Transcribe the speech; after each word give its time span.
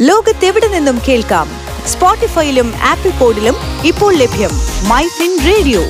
ലോകത്തെവിടെ 0.00 0.68
നിന്നും 0.68 0.98
കേൾക്കാം? 1.08 1.48
സ്പോട്ടിഫൈയിലും 1.86 2.72
ആപ്പിൾ 2.82 3.10
പോഡിലും 3.10 3.54
ഇപ്പോൾ 3.86 4.14
ലഭ്യം 4.14 4.50
മൈ 4.88 5.02
ഫിൻ 5.02 5.38
റേഡിയോ. 5.46 5.80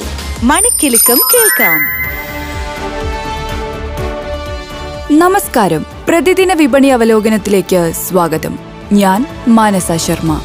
മണിക്കെലക്കം 0.43 1.19
കേൾക്കാം. 1.35 1.81
നമസ്കാരം. 5.19 5.87
പ്രതിദിന 6.09 6.53
വിപണി 6.53 6.87
അവലോകനത്തിലേക്ക് 6.87 7.93
സ്വാഗതം. 8.09 8.59
ഞാൻ 8.93 9.27
മാനസ 9.49 9.93
ശർമ്മ. 9.93 10.41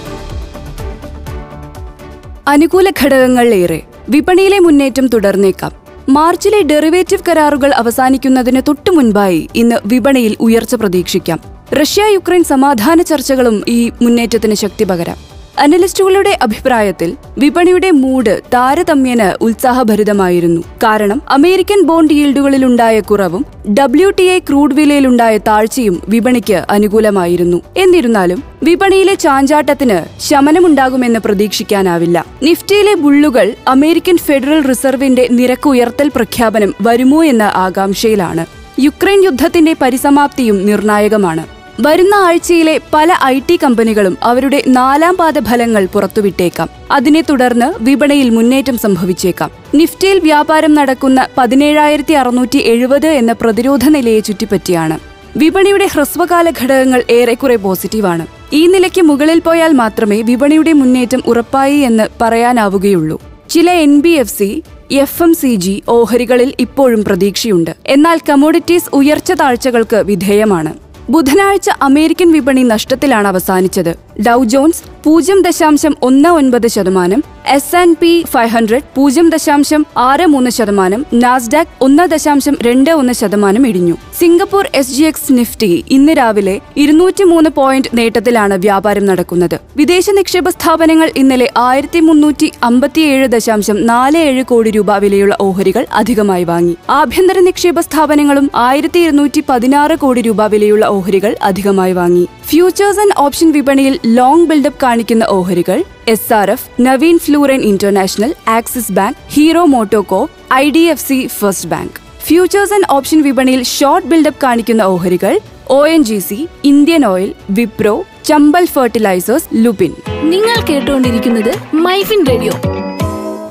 അനുകൂല 2.48 2.91
ഘടകങ്ങൾ 3.02 3.54
ഏറെ. 3.54 3.82
വിപണിയിലെ 4.09 4.59
മുന്നേറ്റം 4.59 5.07
തുടർന്നേക്കാം. 5.07 5.71
മാർച്ചിലെ 6.09 6.61
ഡെറിവേറ്റീവ് 6.61 7.23
കരാറുകൾ 7.30 7.73
അവസാനിക്കുന്നതിന് 7.73 8.61
തൊട്ടു 8.68 8.91
മുൻപായി 8.91 9.50
ഇന്ന് 9.55 9.75
വിപണിയിൽ 9.86 10.38
ഉയർച്ച 10.39 10.75
പ്രതീക്ഷിക്കാം. 10.75 11.54
റഷ്യ 11.79 12.01
യുക്രൈൻ 12.13 12.43
സമാധാന 12.43 13.01
ചർച്ചകളും 13.01 13.63
ഈ 13.67 13.91
മുന്നേറ്റത്തിന് 14.01 14.53
ശക്തി 14.53 14.83
പകരാം. 14.83 15.17
അനലിസ്റ്റുകളുടെ 15.59 16.39
അഭിപ്രായത്തിൽ 16.41 17.17
വിപണിയുടെ 17.38 17.91
മൂഡ് 17.91 18.41
താരതമ്യേന 18.53 19.38
ഉത്സാഹഭരിതമായിരുന്നു. 19.41 20.62
കാരണം 20.62 21.21
അമേരിക്കൻ 21.29 21.81
ബോണ്ട് 21.81 22.13
ഈൽഡുകളിലുണ്ടായ 22.13 22.99
കുറവും 22.99 23.45
ഡബ്ല്യു 23.79 24.09
ടി 24.09 24.23
ഐ 24.23 24.39
ക്രൂഡ് 24.39 24.75
വിലയിലുണ്ടായ 24.75 25.38
താഴ്ചയും 25.38 26.01
വിപണിക്ക് 26.09 26.65
അനുകൂലമായിരുന്നു. 26.70 27.62
എന്നിരുന്നാലും 27.77 28.43
വിപണിയിലെ 28.63 29.15
ചാഞ്ചാട്ടത്തിന് 29.15 30.21
ശമനമുണ്ടാകുമെന്ന് 30.21 31.20
പ്രതീക്ഷിക്കാനാവില്ല. 31.20 32.26
നിഫ്റ്റിയിലെ 32.43 32.95
ബുള്ളുകൾ 32.95 33.53
അമേരിക്കൻ 33.67 34.17
ഫെഡറൽ 34.17 34.62
റിസർവിന്റെ 34.63 35.27
നിരക്ക് 35.31 35.70
ഉയർത്തൽ 35.70 36.12
പ്രഖ്യാപനം 36.15 36.73
വരുമോ 36.81 37.23
എന്ന 37.23 37.43
ആകാംക്ഷയിലാണ്. 37.43 38.45
യുക്രൈൻ 38.79 39.23
യുദ്ധത്തിന്റെ 39.23 39.76
പരിസമാപ്തിയും 39.81 40.65
നിർണായകമാണ്. 40.65 41.52
വരുന്ന 41.80 42.16
ആഴ്ചയിലെ 42.16 42.80
പല 42.94 43.16
ഐ 43.23 43.40
ടി 43.40 43.59
കമ്പനികളും 43.63 44.18
അവരുടെ 44.23 44.63
നാലാം 44.68 45.18
പാദ 45.18 45.40
ഫലങ്ങൾ 45.40 45.86
പുറത്തുവിട്ടേക്കാം. 45.86 46.70
അതിനെ 46.91 47.22
തുടർന്ന് 47.22 47.84
വിപണിയിൽ 47.84 48.30
മുന്നേറ്റം 48.30 48.77
സംഭവിച്ചേക്കാം. 48.77 49.52
നിഫ്റ്റിയിൽ 49.76 50.20
വ്യാപാരം 50.20 50.74
നടക്കുന്ന 50.74 51.27
പതിനേഴായിരത്തി 51.38 52.13
അറുന്നൂറ്റി 52.13 52.57
എഴുപത് 52.57 53.07
എന്ന 53.07 53.34
പ്രതിരോധ 53.34 53.85
നിലയെ 53.85 54.20
ചുറ്റിപ്പറ്റിയാണ്. 54.20 54.99
വിപണിയുടെ 55.38 55.85
ഹ്രസ്വകാല 55.85 56.52
ഘടകങ്ങൾ 56.62 57.04
ഏറെക്കുറെ 57.10 57.55
പോസിറ്റീവാണ്. 57.55 58.27
ഈ 58.54 58.68
നിലയ്ക്ക് 58.68 59.02
മുകളിൽ 59.02 59.40
പോയാൽ 59.40 59.71
മാത്രമേ 59.71 60.21
വിപണിയുടെ 60.21 60.74
മുന്നേറ്റം 60.74 61.24
ഉറപ്പായി 61.27 61.77
എന്ന് 61.77 62.04
പറയാനാവുകയുള്ളൂ. 62.21 63.21
ചില 63.49 63.71
N 63.71 64.02
B 64.02 64.09
F 64.09 64.38
C 64.38 64.63
F 64.91 65.24
M 65.24 65.34
C 65.34 65.56
G 65.56 65.84
ഓഹരികളിൽ 65.90 66.53
ഇപ്പോഴും 66.59 67.03
പ്രതീക്ഷയുണ്ട്. 67.03 67.75
എന്നാൽ 67.88 68.19
കമോഡിറ്റീസ് 68.30 68.96
ഉയർച്ച 68.96 69.31
താഴ്ചകൾക്ക് 69.31 69.96
വിധേയമാണ്. 69.96 70.82
ബുധനാഴ്ച 71.09 71.69
അമേരിക്കൻ 71.81 72.31
വിപണി 72.31 72.62
നഷ്ടത്തിലാണ് 72.62 73.28
അവസാനിച്ചത്. 73.28 73.96
ഡൗ 74.22 74.44
ജോൺസ് 74.44 74.83
പൂജ്യം 75.03 75.41
ദശാംശം 75.41 75.95
ഒന്ന് 76.01 76.29
ഒൻപത് 76.29 76.67
ശതമാനം 76.67 77.23
S 77.47 77.75
and 77.75 77.97
P 77.97 78.25
five 78.31 78.50
hundred 78.50 78.81
പൂജ്യം 78.95 79.29
ദശാംശം 79.29 79.85
ആറ് 79.97 80.25
മൂന്ന് 80.25 80.50
ശതമാനം 80.50 81.06
നാസ്ഡാക് 81.13 81.67
ഒന്ന് 81.81 82.03
ദശാംശം 82.09 82.57
രണ്ട് 82.61 82.89
ഒന്ന് 82.89 83.13
ശതമാനം 83.13 83.67
ഇടിഞ്ഞു. 83.67 83.95
Singapore 84.19 84.69
S 84.73 84.91
G 84.91 85.03
X 85.03 85.34
Nifty 85.34 85.84
ഇന്ന് 85.89 86.13
രാവിലെ 86.13 86.59
ഇരുന്നൂറ്റി 86.78 87.23
മൂന്ന് 87.23 87.50
പോയിന്റ് 87.50 87.89
നേട്ടത്തിലാണ് 87.94 88.53
വ്യാപാരം 88.53 89.06
നടക്കുന്നത്. 89.06 89.59
വിദേശ 89.78 90.09
നിക്ഷേപ 90.09 90.50
സ്ഥാപനങ്ങൾ 90.50 91.11
ഇന്നലെ 91.17 91.51
ആയിരത്തി 91.57 92.00
മുന്നൂറ്റി 92.00 92.51
അമ്പത്തിയേഴ് 92.63 93.28
ദശാംശം 93.28 93.85
നാല് 93.85 94.17
ഏഴ് 94.17 94.44
കോടി 94.44 94.72
രൂപ 94.72 94.97
വിലയുള്ള 94.97 95.38
ഓഹരികൾ 95.41 95.85
അധികമായി 95.94 96.44
വാങ്ങി. 96.44 96.75
ആഭ്യന്തര 96.89 97.39
നിക്ഷേപ 97.39 97.79
സ്ഥാപനങ്ങളും 97.79 98.51
ആയിരത്തി 98.56 99.00
ഇരുന്നൂറ്റി 99.00 99.44
പതിനാറ് 99.50 99.97
കോടി 99.97 100.22
രൂപ 100.22 100.45
വിലയുള്ള 100.45 100.85
ഓഹരികൾ 100.85 101.35
അധികമായി 101.41 101.94
വാങ്ങി. 101.94 102.28
ഫ്യൂച്ചേഴ്സ് 102.50 103.00
ആൻഡ് 103.00 103.13
ഓപ്ഷൻ 103.17 103.51
വിപണിയിൽ 103.51 104.00
ലോങ് 104.06 104.46
ബിൽഡപ്പ് 104.46 104.79
കാണിക്കുന്ന 104.84 105.25
ഓഹരികൾ 105.29 105.84
S 106.07 106.34
R 106.34 106.51
F 106.51 106.81
Navin 106.81 107.19
Fluorine 107.19 107.62
International 107.62 108.35
Axis 108.47 108.91
Bank 108.91 109.16
Hero 109.29 109.66
MotoCorp 109.66 110.53
I 110.53 110.69
D 110.69 110.79
F 110.79 111.07
C 111.07 111.28
First 111.28 111.69
Bank 111.69 111.91
futures 112.19 112.74
and 112.74 112.86
option 112.90 113.22
വിപണിയിൽ 113.22 113.64
ഷോർട്ട് 113.64 114.08
ബിൽഡപ്പ് 114.08 114.41
കാണിക്കുന്ന 114.44 114.81
ഓഹരികൾ 114.81 115.40
O 115.69 115.88
N 115.88 116.03
G 116.03 116.19
C 116.19 116.47
Indian 116.64 117.06
Oil 117.06 117.34
Wipro 117.50 118.03
Chambal 118.24 118.66
Fertilisers 118.66 119.46
Lupin 119.56 119.94
നിങ്ങൾ 120.24 120.66
കേട്ടുകൊണ്ടിരിക്കുന്നത് 120.70 121.75
MyFin 121.75 122.25
radio. 122.25 122.52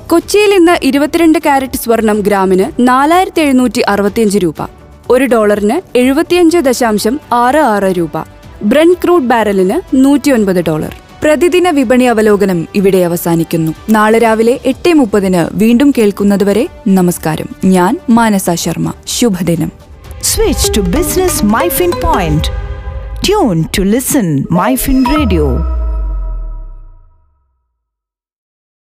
കൊച്ചിയിൽ 0.06 0.54
ഇന്ന് 0.54 0.78
ഇരുപത്തിരണ്ട് 0.82 1.38
carrot 1.46 1.76
സ്വർണം 1.76 2.20
ഗ്രാമിന് 2.20 2.88
നാലായിരത്തി 2.88 3.40
എഴുന്നൂറ്റി 3.40 3.80
അറുപത്തിയഞ്ച് 3.80 4.38
രൂപ. 4.38 4.66
ഒരു 5.10 5.24
ഡോളറിന് 5.24 5.98
എഴുപത്തിയഞ്ച് 5.98 6.58
ദശാംശം 6.58 7.20
ആറ് 7.32 7.56
ആറ് 7.56 7.96
രൂപ. 7.98 8.31
ബ്രൻ 8.64 8.94
ക്രൂഡ് 9.04 9.24
ബാരലിന് 9.24 9.96
നൂറ്റിയൊൻപത് 9.96 10.64
ഡോളർ. 10.64 10.94
പ്രതിദിന 11.22 11.70
വിപണി 11.70 12.04
അവലോകനം 12.04 12.68
ഇവിടെ 12.74 12.98
അവസാനിക്കുന്നു. 12.98 13.72
നാളെ 13.90 14.18
രാവിലെ 14.18 14.60
എട്ട് 14.66 14.94
മുപ്പതിന് 14.94 15.56
വീണ്ടും 15.56 15.92
കേൾക്കുന്നതുവരെ 15.98 16.68
നമസ്കാരം. 16.88 17.46
ഞാൻ 17.64 17.98
മാനസ 18.10 18.50
ശർമ്മ. 18.54 18.92
ശുഭദിനം. 19.06 19.72
Switch 20.22 20.76
to 20.76 20.80
business 20.80 21.44
MyFin 21.44 21.90
point 21.90 22.44
tune 23.26 23.64
to 23.78 23.82
listen 23.82 24.44
MyFin 24.50 25.04
Radio. 25.04 25.81